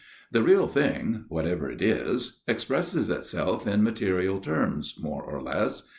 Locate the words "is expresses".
1.79-3.07